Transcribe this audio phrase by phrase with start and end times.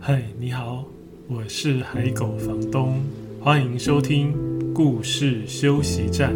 [0.00, 0.84] 嗨，你好，
[1.26, 2.94] 我是海狗房东，
[3.40, 4.32] 欢迎收听
[4.72, 6.32] 故事休息站。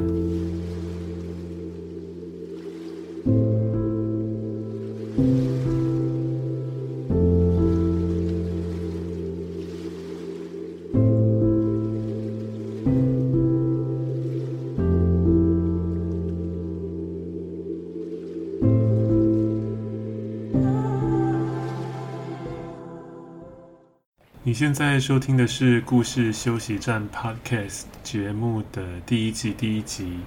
[24.62, 30.20] 现在收听的是《故事休息站》Podcast 节目的第一季第一集。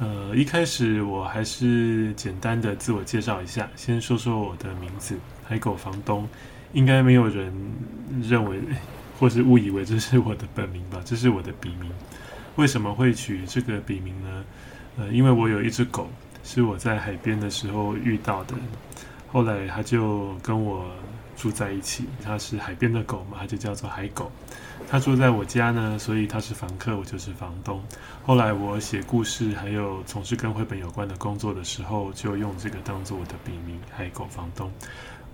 [0.00, 6.28] 呃，一开始我还是简单的自我介绍一下，先说说我的名字——海狗房东。
[6.72, 7.54] 应该没有人
[8.20, 8.58] 认为
[9.16, 11.00] 或是误以为这是我的本名吧？
[11.04, 11.88] 这是我的笔名。
[12.56, 14.44] 为什么会取这个笔名呢？
[14.96, 16.10] 呃，因为我有一只狗，
[16.42, 18.56] 是我在海边的时候遇到的，
[19.30, 20.84] 后来它就跟我。
[21.38, 24.30] 住在一起，它是海边的狗嘛，它就叫做海狗。
[24.90, 27.80] 它住在我家呢，所以它是房客，我就是房东。
[28.24, 34.70] 后来我写故事，还有从事跟绘本有关的工作的时候，就用这个当做我的笔名——海狗房东。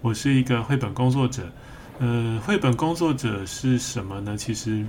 [0.02, 1.42] 我是一个绘本工作者。
[2.00, 4.36] 呃，绘本工作者是什么呢？
[4.36, 4.84] 其实，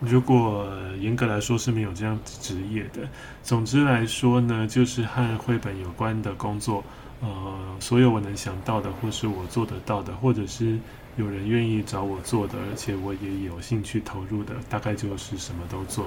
[0.00, 0.68] 如果
[1.00, 3.08] 严格来说是没有这样职业的。
[3.42, 6.84] 总之来说呢，就是和绘本有关的工作。
[7.24, 10.78] 呃，所有我能想到的，或是我做得到的，或者是
[11.16, 16.06] 有人愿意找我做的，而且我也有兴趣投入的，大概就是什么都做。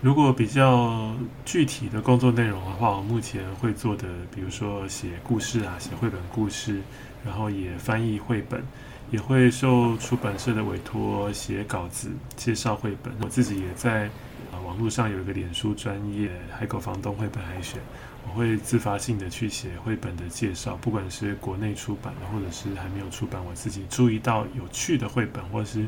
[0.00, 1.12] 如果比较
[1.44, 6.80] 具体的工作内容的话，我目前会做的，比如说写故事啊，写绘本故事，
[7.24, 8.62] 然后也翻译绘本，
[9.10, 13.12] 也会受出版社的委托写稿子，介绍绘本。
[13.22, 14.04] 我自己也在
[14.52, 17.80] 啊网络上有一个脸书专业“海狗房东绘本海选”。
[18.28, 25.86] 我会自发性的去写绘本的介绍，不管是国内出版的，或者是还没有出版，我自己注意到有趣的绘本，或者是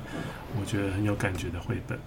[0.59, 1.99] 我觉得很有感觉的绘本。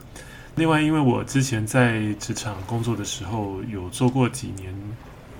[0.55, 4.73] 另外，因为我之前在职场工作的时候，有做过几年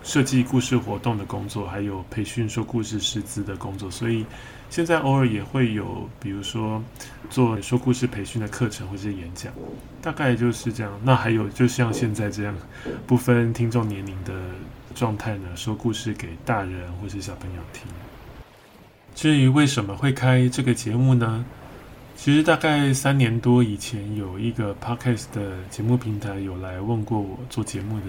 [0.03, 4.25] 设计故事活动的工作，还有培训说故事师资的工作，所以
[4.69, 6.84] 现在偶尔也会有，比如说
[7.29, 9.52] 做说故事培训的课程或是演讲，
[10.02, 10.91] 大概就是这样。
[11.03, 12.56] 那还有，就像现在这样，
[13.08, 14.34] 不分听众年龄的。
[14.94, 15.47] 状态呢？
[15.56, 17.84] 说故事给大人或是小朋友听。
[19.13, 21.46] 至于为什么会开这个节目呢？
[22.16, 28.06] 其实大概三年多以前，有一个 podcast 的节目平台有来问过我做节目的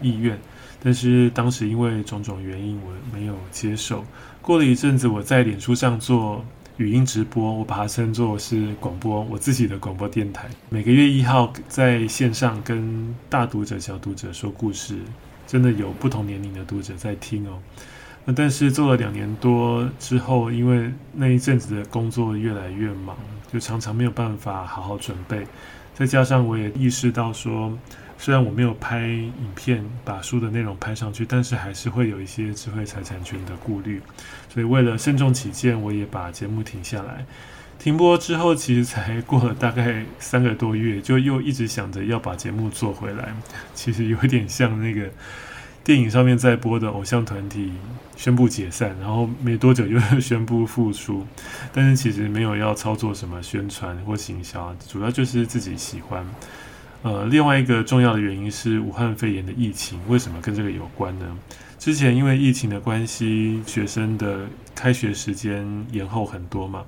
[0.00, 0.38] 意愿，
[0.80, 4.04] 但是当时因为种种原因，我没有接受。
[4.40, 6.44] 过了一阵子，我在脸书上做
[6.76, 14.96] 语音直播，我把它称作是广播，我自己的广播电台，每个月一号在线上跟大读者、小读者说故事。
[15.46, 17.58] 真的有不同年龄的读者在听哦，
[18.24, 23.16] 那但是做了两年多之后，因为那一阵子的工作越来越忙，
[23.52, 25.46] 就常常没有办法好好准备，
[25.94, 27.72] 再加上我也意识到说，
[28.18, 34.02] 虽然我没有拍影片把书的内容拍上去，但是还是会有一些智慧财产权的顾虑，
[34.52, 37.24] 所以为了慎重起见，我也把节目停下来。
[37.78, 43.32] 停播之后，其实才过了大概三个多月，就又一直想着要把节目做回来。
[43.74, 45.08] 其实有点像那个
[45.84, 47.72] 电影上面在播的偶像团体
[48.16, 51.24] 宣布解散，然后没多久又宣布复出，
[51.72, 56.26] 但是其实没有要操作什么宣传或行销，主要就是自己喜欢。
[57.02, 61.38] 呃，另外一个重要的原因是武汉肺炎的疫情，为什么跟这个有关呢？
[61.78, 64.40] 之前因为疫情的关系，学生的
[64.74, 66.82] 开学时间延后很多嘛。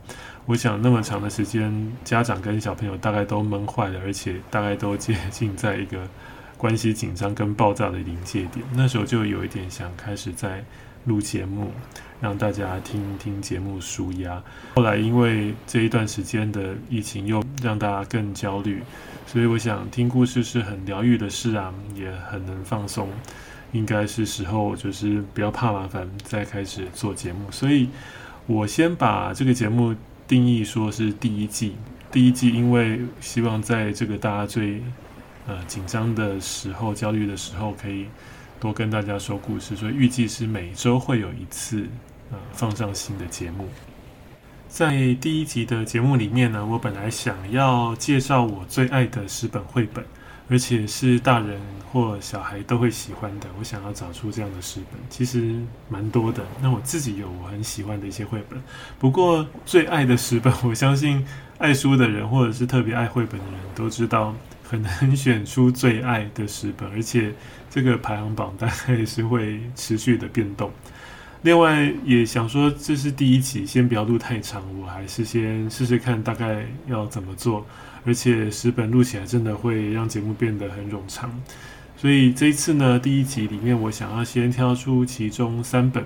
[0.48, 6.09] 我想那么长的时间，家长跟小朋友大概都闷坏了，而且大概都接 近在一个
[6.56, 8.64] 关系紧张跟爆炸的临界点。
[8.72, 10.64] 那时候就有一点想开始在
[11.04, 11.70] 录节目，
[12.19, 14.42] 让大家听听节目舒压。
[14.75, 18.82] 后来因为这一段时间的疫情又让大家更焦虑，
[19.26, 23.10] 所以我想听故事是很疗愈的事啊，也很能放松。
[23.72, 27.50] 应该是时候就是不要怕麻烦，再开始做节目。
[27.50, 27.91] 所以
[28.47, 29.94] 我先把这个节目。
[30.28, 31.75] 定义说是第一季，
[32.13, 34.83] 第一季，因为希望在这个大家最
[35.47, 38.07] 呃紧张的时候、焦虑的时候，可以
[38.60, 41.89] 多跟大家说故事，所以预计是每周会有一次
[42.30, 43.66] 呃放上新的节目。
[44.69, 50.04] 在第一集的节目里面呢，我本来想要介绍我最爱的十本绘本。
[50.48, 51.60] 而且是大人
[51.92, 53.47] 或小孩都会喜欢的。
[53.59, 56.42] 我想要找出这样的十本，其实蛮多的。
[56.60, 58.60] 那我自己有我很喜欢的一些绘本，
[58.98, 61.27] 不过最爱的十本， 我相信
[61.59, 64.34] 爱书的人或者是特别爱绘本的人都知道，
[64.65, 67.33] 很难选出最爱的十本，而且
[67.71, 70.71] 这个排行榜大概是会持续的变动。
[71.42, 77.64] 另外也想说，这是第一集，先不要录太长，我还是先试试看大概要怎么做。
[78.06, 81.30] 而且十本录起来真的会让节目变得很冗长，
[81.96, 86.02] 所以这一次呢，第一集里面我想要先挑出其中三本，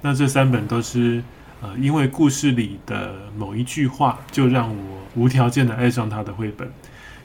[0.00, 1.22] 那这三本都是
[1.60, 6.70] 呃，因为故事里的某一句话就让我无条件的爱上它的绘本。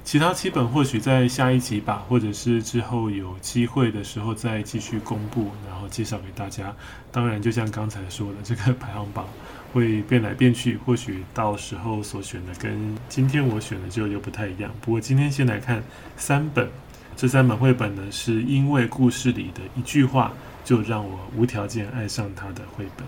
[0.08, 6.74] 其他七本或许在下一集吧，或者是之后有机会的时候再继续公布，然后介绍给大家。
[7.12, 9.28] 当然，就像刚才说的，这个排行榜
[9.74, 14.72] 会变来变去，或许到时候所选的跟今天我选的就又不太一样。
[14.80, 15.84] 不过今天先来看
[16.16, 16.70] 三本，
[17.18, 20.32] 这三本绘本呢，是因为故事里的一句话
[20.64, 23.06] 就让我无条件爱上它的绘本。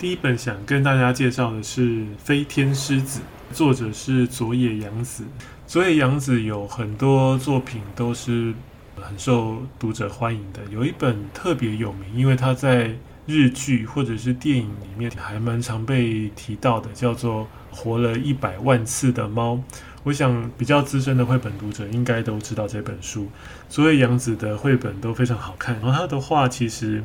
[0.00, 1.82] 第一本想跟大家介绍的是
[2.18, 3.20] 《飞天狮子》。
[3.52, 5.24] 作者是佐野洋子，
[5.66, 8.52] 佐野洋子有很多作品都是
[9.00, 10.60] 很受读者欢迎的。
[10.70, 12.92] 有一本特别有名，因为他在
[13.26, 19.54] 日剧或者是电影里面还蛮常被提到的，叫做《活了一百万次的猫》。
[20.02, 23.28] 我想比较资深的绘本读者应该都知道这本书。
[23.68, 27.02] 佐野洋子的绘本都非常好看，然后他的画其实。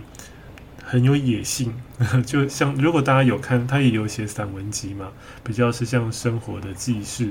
[0.89, 1.71] 很有野性，
[2.25, 5.09] 就像如果大家有看，他也有写散文集嘛，
[5.44, 7.30] 比较是像生活的记事。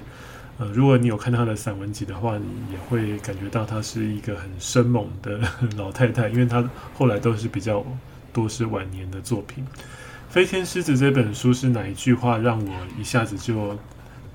[0.59, 5.41] 呃，如果你有看他的散文集的话，你也会感觉到他是一个很生猛的
[5.77, 7.85] 老太太，因为他后来都是比较
[8.33, 9.67] 多是晚年的作品。
[10.33, 13.77] 《飞天狮子》这本书是哪一句话让我一下子就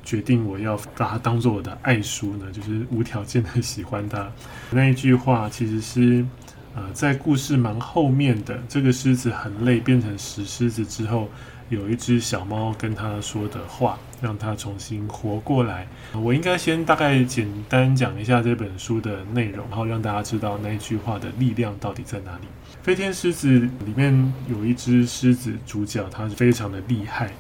[0.04, 2.52] 决定我要把它当做我的爱书呢？
[2.52, 4.30] 就是无条件的喜欢它。
[4.72, 6.26] 那一句话其实是。
[6.76, 11.30] 呃，在故事蛮后面的，这个狮子很累，变成石狮子之后，
[11.70, 15.88] 有一只小猫跟他说的话，让他重新活过来。
[16.14, 22.48] 我应该先大概简单讲一下这本书的内容，然后让大家知道那句话的力量到底在哪里。
[22.82, 27.32] 飞天狮子里面有一只狮子，主角他是非常的厉害。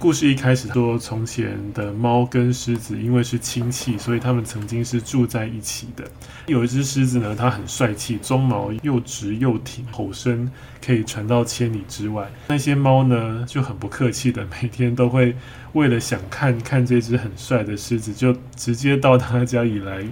[0.00, 6.02] 故事一开始说，从前的猫跟狮子因为是亲戚，所以他们曾经是住在一起的。
[6.46, 10.50] 有一只狮子呢，它很帅气，鬃毛又直又挺，吼声
[10.82, 12.30] 可以传到千里之外。
[12.48, 15.36] 那些猫呢，就很不客气的，每天都会
[15.74, 20.02] 为了想看看这只很帅的狮子，就直接到他家里来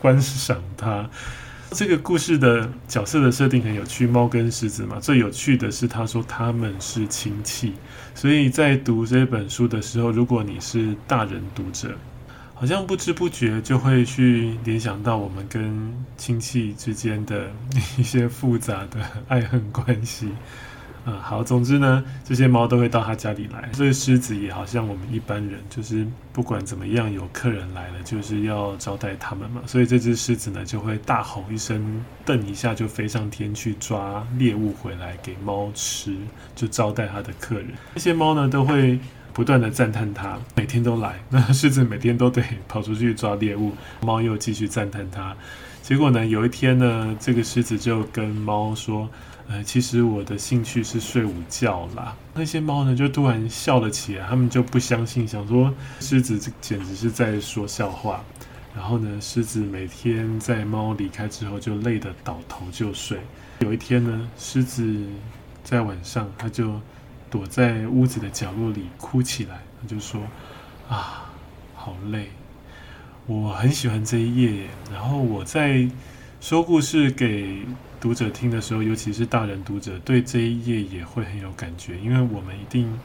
[0.00, 1.10] 观赏它。
[1.72, 5.00] 这个故事的角色的设定很有趣，猫跟狮子嘛。
[5.00, 7.72] 最有趣的是，他说他们是亲戚，
[8.14, 11.96] 所以在读这本书的时候，如果你是大人读者，
[12.54, 17.50] 好像不知不觉就会去联想到我们跟亲戚之间的
[17.98, 20.28] 一些复杂的爱恨关系。
[21.04, 23.68] 嗯，好，总之呢，这些猫都会到他家里来。
[23.72, 29.60] 这个狮子也好像我们一般人，就是不管怎么样，有客人来了，就是要招待他们嘛。
[29.66, 36.16] 所以这只狮子呢，就会大吼一声，瞪一下就飞上天去抓猎物回来给猫吃，
[36.54, 37.66] 就招待他的客人。
[37.94, 39.00] 这些猫呢，都会
[39.32, 41.18] 不断的赞叹他，每天都来。
[41.28, 43.72] 那狮子每天都得 跑出去抓猎物，
[44.02, 45.34] 猫又继续赞叹他。
[45.82, 49.08] 结果呢，有一天呢，这个狮子就跟猫说。
[49.48, 52.16] 呃，其实我的兴趣是睡午觉啦。
[52.32, 58.24] 那些猫呢，就突然笑了起来，他们就不相信，想说狮子这简直是在说笑话。
[58.74, 63.18] 然后呢，狮子每天在猫离开之后，就累得倒头就睡。
[63.58, 65.06] 有一天呢，狮子
[65.62, 66.80] 在晚上，他就
[67.28, 70.22] 躲在屋子的角落里哭起来，他就说
[70.88, 71.30] ：“啊，
[71.74, 72.30] 好累，
[73.26, 74.68] 我很喜欢这一页。
[74.90, 75.86] 然后我在
[76.40, 77.66] 说故事给。”
[78.02, 82.98] 读者听的时候，尤其是大人读者，对这一页也会很有感觉，因为我们一定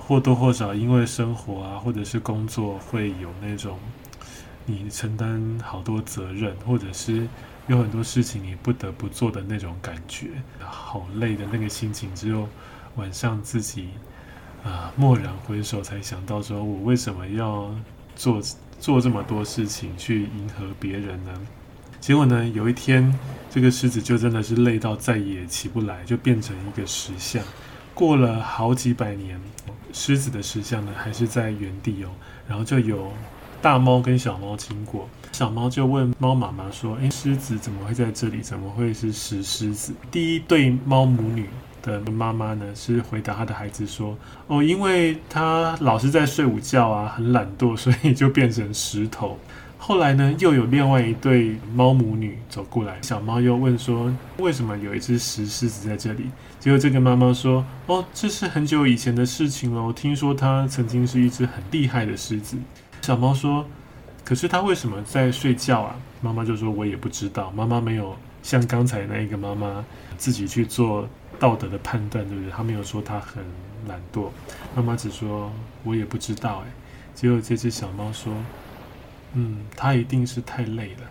[0.00, 3.78] 或多或少因为生活啊，或者是工作，会有那种
[4.64, 7.28] 你承担好多责任，或者是
[7.68, 12.48] 有很多事情你不得不做的那种感觉，好累的那个心情，只有
[12.96, 13.90] 晚上自己
[14.64, 17.72] 啊蓦然回首，才想到说我为什么要
[18.16, 18.42] 做
[18.80, 21.32] 做这么多事情去迎合别人呢？
[22.00, 23.12] 结果呢，有一天，
[23.50, 27.42] 这个狮子就真的是累到再也起不来，就变成一个石像。
[27.94, 29.40] 过了好几百年，
[29.92, 32.08] 狮子的石像呢还是在原地哦。
[32.46, 33.10] 然后就有
[33.60, 38.40] 大猫跟小猫经过，小猫就问猫妈妈说：“诶，狮子怎么会在这里？
[38.40, 41.48] 怎么会是石狮子？”第一对猫母女
[41.82, 49.36] 的妈妈呢是回答她的孩子说：“哦，因为它老是在睡午觉啊，很懒惰，所以就变成石头。”
[49.78, 59.92] 后来呢，又有另外一对猫母女走过来，小猫又问说：“为什么有一只石狮子在这里？”结果这个妈妈说：“哦，这是很久以前的事情了。
[59.92, 62.56] 听说它曾经是一只很厉害的狮子。”
[63.02, 63.64] 小猫说
[64.24, 69.84] ：“可是它为什么在睡觉啊？”妈妈就说：“我也不知道。”妈妈没有像刚才那一个妈妈
[70.16, 72.50] 自己去做道德的判断，对不对？
[72.50, 73.44] 她没有说它很
[73.86, 74.30] 懒惰，
[74.74, 75.52] 妈妈只说
[75.84, 76.72] 我也不知道哎。
[77.14, 78.32] 结果这只小猫说，
[79.34, 81.10] 嗯，他一定是太累了。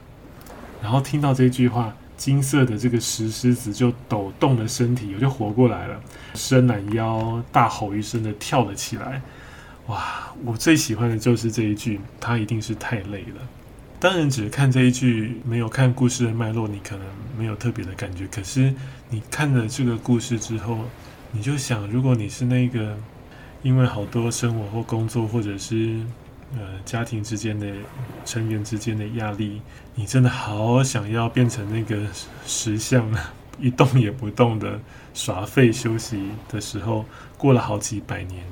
[0.81, 6.00] 然后听到这句话，金色的这个石狮子就抖动了身体，我就活过来了，
[6.34, 9.22] 伸懒腰，大吼一声的跳了起来。
[9.88, 13.48] 哇，我最喜欢的就是这一句，他一定是太累了。
[14.00, 17.05] 当然，只看这一句，没有看故事的脉络，你可能
[17.38, 18.27] 没有特别的感觉。
[18.27, 18.74] 可是
[19.10, 20.79] 你看了这个故事之后，
[21.31, 22.98] 你就想，如果你是那个
[23.63, 26.01] 因为好多生活或工作，或者是
[26.53, 27.67] 呃家庭之间的
[28.23, 29.61] 成员之间的压力，
[29.95, 32.07] 你真的好想要变成那个
[32.45, 33.09] 石像，
[33.59, 34.79] 一动也不动的
[35.13, 37.05] 耍废休息的时候，
[37.37, 38.43] 过了好几百年，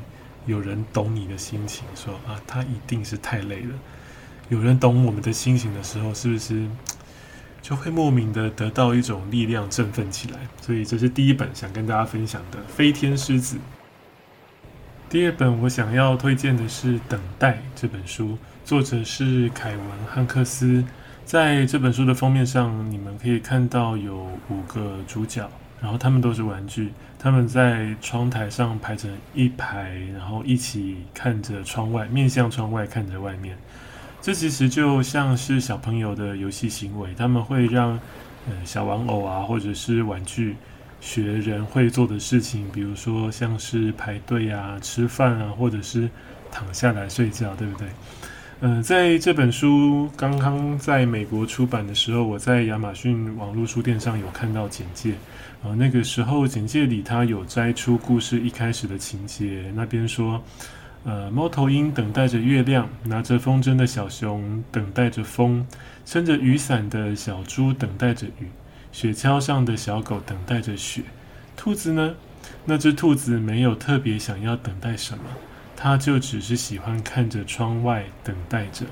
[0.45, 3.75] 有人懂你的心情，说啊，他一定是太累了。
[4.49, 6.67] 有人懂我们的心情的时候，是不是
[7.61, 10.39] 就会莫名的得到一种力量，振奋起来？
[10.61, 13.55] 所以这是第一本想跟大家分享的《飞天狮子》。
[15.13, 19.79] 第二本我想要推荐的是《等待》这本书，作者是凯文·
[20.11, 20.83] 汉克斯。
[21.23, 25.47] 在这本书的封面上，你们可以看到有五个主角，
[25.79, 33.55] 然后他们都是玩具，他们在窗台上排成一排，然后一起看着窗外，面向窗外看着外面。
[34.19, 37.91] 这其实就像是小朋友的游戏行为，他们会让
[38.49, 40.55] 呃小玩偶啊，或者是玩具
[41.03, 46.09] 学人会做的事情，比如说像是排队啊、吃饭啊，或者是
[46.49, 47.87] 躺下来睡觉，对不对？
[48.61, 55.15] 嗯、在这本书刚刚在美国出版的时候，我在亚马逊网络书店上有看到简介，
[55.63, 60.41] 呃，那个时候简介里它有摘出故事一开始的情节，那边说。
[61.05, 65.67] 呃，猫头鹰等待着月亮，拿着风筝的小熊等待着风，
[66.05, 68.47] 撑着雨伞的小猪等待着雨，
[68.93, 71.01] 雪橇上的小狗等待着雪。
[71.57, 72.15] 兔子呢？
[72.65, 75.23] 那只兔子没有特别想要等待什么，
[75.75, 78.85] 它就只是喜欢看着窗外等待着。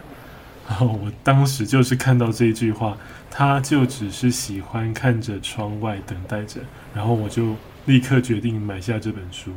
[0.67, 2.97] 然后我当时就是看到这句话，
[3.29, 6.61] 它就只是喜欢看着窗外等待着，
[6.93, 7.55] 然后我就
[7.85, 9.51] 立刻决定买下这本书。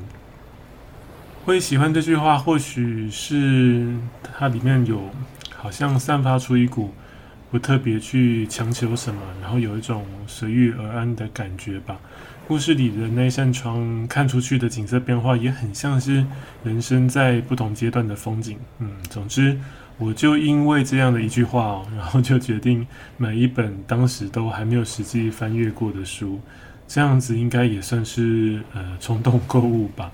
[1.44, 5.10] 会喜欢这句话，或许是它里面有
[5.54, 6.92] 好像散发出一股
[7.54, 11.96] 不特别去强求什么，然后有一种随遇而安的感觉吧。
[12.48, 16.26] 故事里的那扇窗看出去的景色变化，也很像是
[16.64, 18.58] 人生在不同阶段的风景。
[18.80, 19.56] 嗯，总之，
[19.98, 22.84] 我就因为这样的一句话哦，然后就决定
[23.18, 26.40] 买一本当时都还没有实际翻阅过的书，
[26.88, 30.10] 这样子应该也算是呃冲动购物吧。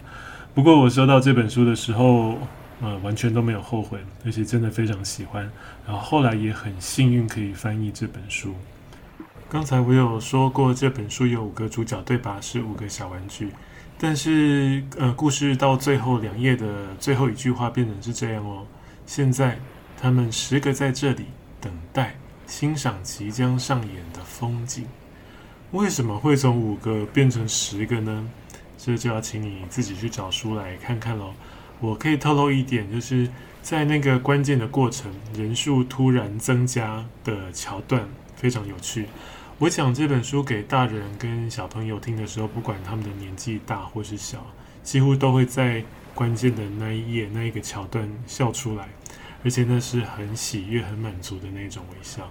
[0.53, 2.37] 不过我收到这本书的时候，
[2.81, 5.51] 呃，完全都没有后悔，而且真的非常喜欢。
[5.87, 8.55] 然后后来也很幸运可以翻译这本书。
[9.49, 12.41] 刚才我有说过，这本书有五个主角，对吧？
[12.41, 13.51] 是五个小玩具。
[13.99, 16.67] 但是，呃，故事到最后两页的
[16.99, 18.65] 最后一句话变成是这样哦。
[19.05, 19.59] 现在
[20.01, 21.27] 他们十个在这里
[21.61, 22.15] 等待，
[22.47, 24.87] 欣赏即将上演的风景。
[25.73, 28.27] 为什么会从五个变成十个呢？
[28.79, 31.35] 这就要请你自己去找书来看看喽。
[31.81, 33.29] 我可以透露一点，就是
[33.63, 38.07] 在那个关键的过程，人数突然增加的桥段
[38.37, 39.07] 非常有趣。
[39.59, 44.47] 我讲这本书给大人跟小朋友听的时候，不管他们的年纪大或是小，
[44.83, 45.83] 几乎都会在
[46.15, 48.89] 关键的那一页那一个桥段笑出来，
[49.43, 52.29] 而且那是很喜悦、很满足的那种微笑。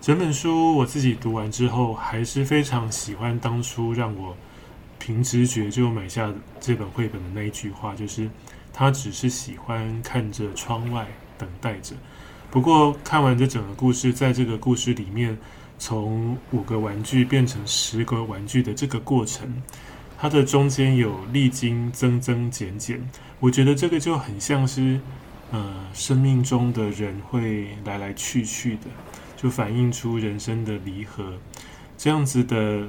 [0.00, 4.36] 整本书我自己读完之后，还是非常喜欢当初让我。
[5.04, 8.30] 凭直觉就买下这本绘本的那一句话，就是
[8.72, 11.94] 他只是喜欢看着窗外等待着。
[12.50, 15.36] 不过看完这整个故事，在这个故事里面，
[15.78, 19.62] 从五个玩具变成十个玩具的这个过程，
[20.18, 23.08] 它的中间有历经增增减减。
[23.40, 25.00] 我觉得这个就很像是，
[25.50, 28.86] 呃，生命中的人会来来去去的，
[29.36, 31.34] 就反映出人生的离合，
[31.98, 32.86] 这样子的。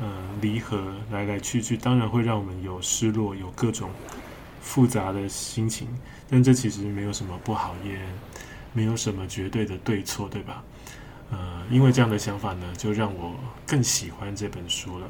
[0.00, 0.08] 呃，
[0.40, 3.88] 离合来来去去，当然会让我们有失落，有各种
[4.64, 5.86] 复杂的心情。
[6.28, 8.00] 但这其实没有什么不好，也
[8.72, 10.64] 没有什么绝对的对错，对吧？
[11.30, 13.34] 呃，因为这样的想法呢，就让我
[13.66, 15.06] 更喜欢这本书了。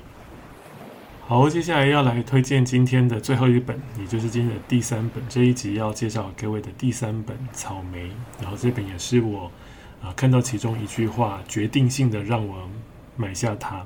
[1.26, 5.22] 好，接下来要来推荐今天的最后一本，也就是今天的第三本。
[5.28, 8.08] 这一集要介绍各位的第三本《草莓》，
[8.42, 9.50] 然后这本也是我
[10.02, 12.68] 啊、看到其中一句话，决定性的让我
[13.16, 13.82] 买下它。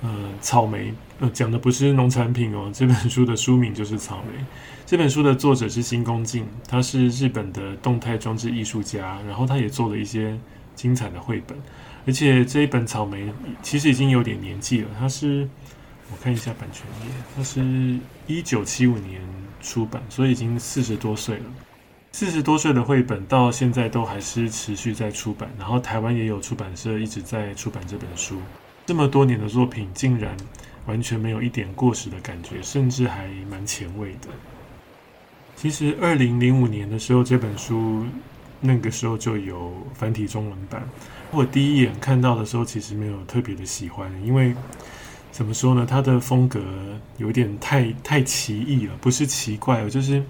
[0.00, 2.70] 呃，草莓，呃，讲的不是农产品哦。
[2.72, 4.44] 这本书的书名就是草莓。
[4.86, 10.38] 这本书的作者是新宫静，他是日本的动态装置艺术家，然后他也做了一些
[10.74, 11.58] 精彩的绘本。
[12.06, 15.48] 而且这一本草莓其实已经有点年纪了，它是
[16.10, 19.20] 我看一下版权页，它是一九七五年
[19.60, 21.44] 出版，所以已经四十多岁了。
[22.12, 28.40] 四十多岁的绘本到现在都还是持续在出版，然后台湾也有出版社一直在出版这本书。
[28.88, 30.34] 这么多年的作品，竟然
[30.86, 34.28] 完全没有一点过时的感觉，甚至还蛮前卫的。
[35.54, 38.06] 其实二零零五年的时候，这本书
[38.62, 40.88] 那个时候就有繁体中文版。
[41.30, 44.54] 我第一眼看到的时候，其实没有特别的喜欢，因为
[45.30, 46.58] 怎么说呢，它的风格
[47.18, 50.24] 有点太太奇异了，不是奇怪，就是。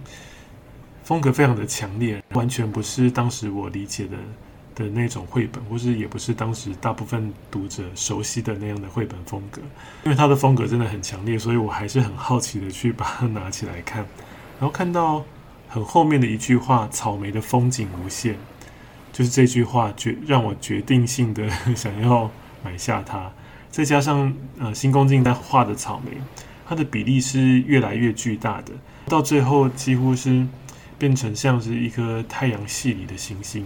[1.05, 4.17] 风格非常的强烈，完全不是当时我理解的
[4.79, 9.61] 的那种绘本，或是也不是当时大部分读者熟悉的那样的绘本风格。
[10.05, 14.07] 因为它的风格真的很强烈，所以我还是很好奇的去把它拿起来看。
[14.61, 15.25] 然后看到
[15.69, 18.37] 很后面的一句话：“草莓的风景无限”，
[19.13, 22.31] 就是这句话决让我决定性的 想要
[22.63, 23.33] 买下它。
[23.71, 26.13] 再加上呃，新宫静在画的草莓，
[26.67, 28.73] 它的比例是越来越巨大的，
[29.07, 30.47] 到最后几乎是。
[31.01, 33.65] 变成像是一颗太阳系里的行星，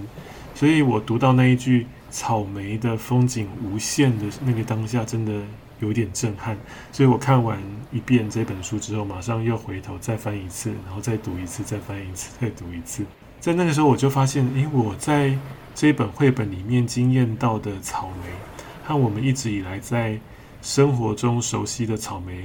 [0.63, 5.43] 所以我读到那一句“草莓的风景无限”的那个当下，真的
[5.81, 6.57] 有点震撼。
[6.93, 13.05] 所以我看完一遍这本书之后，马上又回头再翻一次，然后再读一次，再翻一次，再读一次。
[13.41, 15.37] 在那个时候，我就发现，诶，我在
[15.75, 18.31] 这本绘本里面经验到的草莓，
[18.85, 20.17] 和我们一直以来在
[20.63, 22.45] 生活中熟悉的草莓。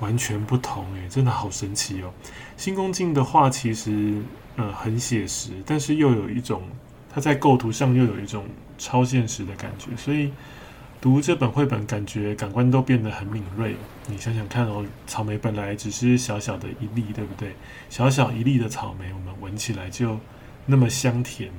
[0.00, 2.12] 完全不同诶，真的好神奇哦！
[2.58, 4.20] 新宫静的画其实
[4.56, 6.62] 呃很写实，但是又有一种
[7.14, 8.44] 它在构图上又有一种
[8.76, 10.32] 超现实的感觉，所以
[11.00, 13.76] 读这本绘本感觉感官都变得很敏锐。
[14.08, 17.54] 你想想看哦，草莓本来只是小小的一粒，对不对？
[17.88, 20.18] 小小一粒的草莓，我们闻起来就
[20.66, 21.50] 那么香甜。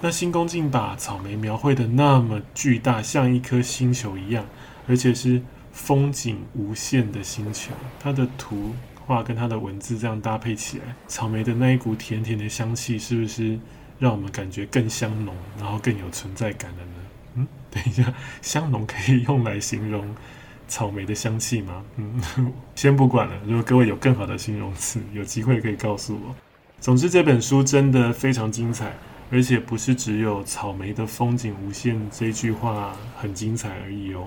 [0.00, 4.46] 那新宫静把草莓描绘得那么巨大，像一颗星球一样，
[4.86, 5.42] 而且是。
[5.74, 8.72] 风景无限的星球，它的图
[9.04, 13.58] 画跟它的文字这样搭配起来，草莓的那一股甜甜的香气，是不是
[14.04, 16.92] 让我们感觉更香浓，然后更有存在感的呢？
[17.36, 20.14] 嗯，等一下，香浓可以用来形容
[20.68, 21.82] 草莓的香气吗？
[21.96, 22.20] 嗯，
[22.76, 23.34] 先不管了。
[23.46, 26.36] 如果各位有更好的形容词，有机会可以告诉我。
[26.80, 28.92] 总之，这本书真的非常精彩，
[29.30, 34.26] 而且不是只有草莓的风景无限这句话很精彩而已哦。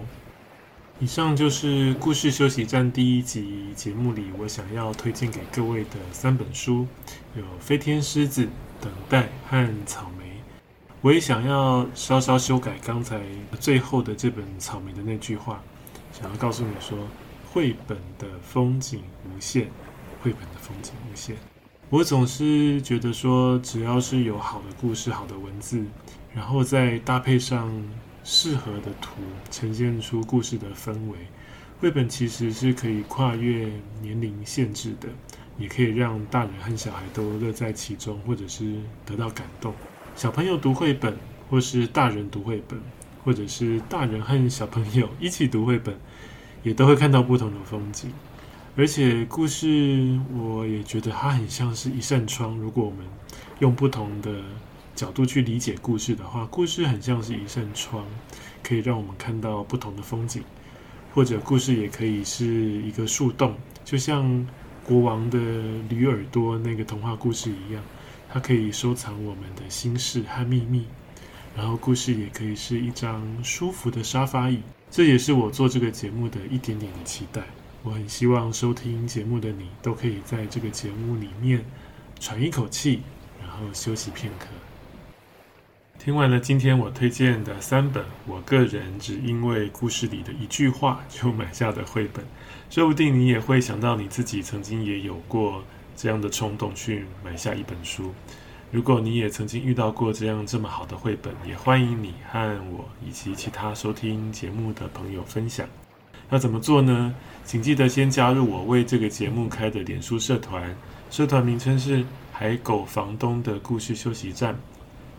[1.00, 6.88] 以上就是故事休息站第一集节目里我想要推荐给各位的三本书，
[7.36, 8.46] 有《飞天狮子》、
[8.82, 10.26] 《等待》和《草莓》。
[11.02, 13.22] 我也想要稍稍修改刚才
[13.60, 15.62] 最后的这本《草莓》的那句话，
[16.12, 16.98] 想要告诉你说：
[17.52, 19.68] 绘本的风景无限，
[20.22, 21.36] 绘本的风景无限。
[21.90, 25.86] 我总是觉得说，只要是有好的故事、好的文字，
[26.34, 27.72] 然后再搭配上。
[28.30, 31.18] 适合的图呈现出故事的氛围。
[31.80, 35.08] 绘本其实是可以跨越年龄限制的，
[35.58, 39.74] 也可以让大人和小孩都乐在其中，或者是得到感动。
[40.16, 41.18] 小朋友读绘本，
[41.50, 42.80] 或是大人读绘本，
[43.24, 45.98] 或者是大人和小朋友一起读绘本，
[46.64, 48.12] 也都会看到不同的风景。
[48.76, 52.56] 而且故事，我也觉得它很像是一扇窗。
[52.58, 53.00] 如果我们
[53.60, 54.42] 用不同的
[54.96, 58.06] 角度去理解故事的话，故事很像是一扇窗，
[58.62, 60.42] 可以让我们看到不同的风景；
[61.14, 62.46] 或者故事也可以是
[62.84, 64.48] 一个树洞，就像
[64.88, 65.38] 国王的
[65.90, 67.84] 驴耳朵那个童话故事一样，
[68.32, 70.86] 它可以收藏我们的心事和秘密。
[71.58, 77.42] 然后故事也可以是一张舒服的沙发椅，这也是我做这个节目的一点点的期待。
[77.84, 81.66] 我很希望收听节目的你都可以在这个节目里面
[82.20, 83.02] 喘一口气，
[83.42, 84.46] 然后休息片刻。
[86.00, 92.24] 听完了今天我推荐的三本，我个人只因为故事里的一句话就买下的绘本，
[92.70, 95.62] 说不定你也会想到你自己曾经也有过
[95.98, 98.14] 这样的冲动去买下一本书。
[98.72, 102.40] 如果你也曾经遇到过这样这么好的绘本，也欢迎你和
[102.72, 105.68] 我以及其他收听节目的朋友分享。
[106.30, 107.14] 要怎么做呢？
[107.44, 110.74] 请记得先加入我为这个节目开的脸书社团，
[111.10, 114.58] 社团名称是海狗房东的故事休息站。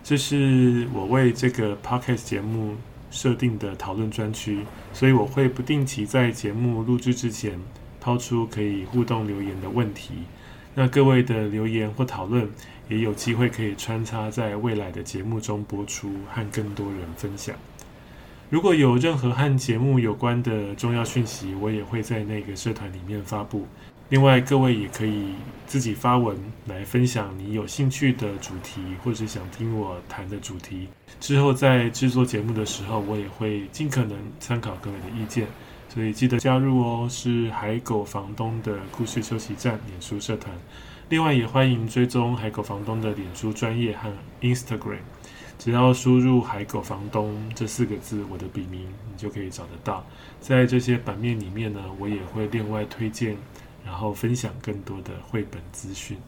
[0.09, 2.75] 这是我为这个 podcast 节目
[3.11, 7.61] 设定的讨论专区，所以我会不定期在节目录制之前
[8.01, 10.15] 抛出可以互动留言的问题。
[10.75, 12.49] 那各位的留言或讨论
[12.89, 17.55] 也有机会可以穿插在未来的节目中播出，和更多人分享。
[18.49, 23.67] 如果有任何和节目有关的重要讯息，我也会在那个社团里面发布。
[24.11, 25.35] 另外，各位也可以
[25.67, 30.89] 自己发文来分享你有兴趣的主题，或是想听我谈的主题。
[31.21, 35.47] 之后在制作节目的时候，我也会尽可能参考各位的意见，
[35.91, 37.07] 所以记得加入哦。
[37.11, 40.57] 是海狗房东的故事休息站脸书社团，
[41.11, 45.01] 另外也欢迎追踪海狗房东的脸书专业和 Instagram，
[45.59, 50.03] 只要输入“海狗房东”这四个字，我的笔名你就可以找得到。
[50.41, 53.37] 在这些版面里面呢，我也会另外推荐，
[53.89, 56.19] 然后分享更多的绘本资讯。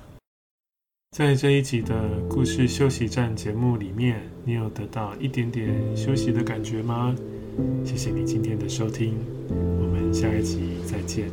[1.15, 7.15] 在这一集的故事休息站节目里面你有得到一点点休息的感觉吗？
[7.85, 11.29] 谢谢你今天的收听我们下一集再见。